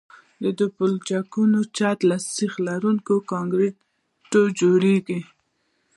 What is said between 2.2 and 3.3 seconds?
سیخ لرونکي